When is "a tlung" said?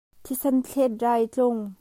1.27-1.61